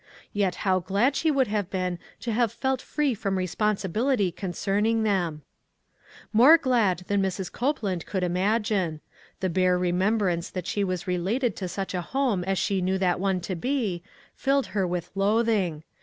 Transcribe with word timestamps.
Yet 0.33 0.55
how 0.65 0.79
glad 0.79 1.15
she 1.15 1.29
would 1.29 1.45
have 1.45 1.69
been 1.69 1.99
to 2.21 2.31
have 2.31 2.51
felt 2.51 2.81
free 2.81 3.13
from 3.13 3.37
responsibility 3.37 4.31
concerning 4.31 5.03
them! 5.03 5.43
More 6.33 6.57
glad 6.57 7.03
than 7.05 7.21
Mrs. 7.21 7.51
Copeland 7.51 8.07
could 8.07 8.23
im 8.23 8.33
agine. 8.33 9.01
The 9.41 9.49
bare 9.51 9.77
remembrance 9.77 10.49
that 10.49 10.65
she 10.65 10.83
was 10.83 11.05
related 11.05 11.55
to 11.57 11.67
such 11.67 11.93
a 11.93 12.01
home 12.01 12.43
as 12.45 12.57
she 12.57 12.81
knew 12.81 12.97
that 12.97 13.19
one 13.19 13.41
to 13.41 13.53
be, 13.55 14.01
filled 14.33 14.65
her 14.73 14.87
with 14.87 15.11
loathing. 15.13 15.83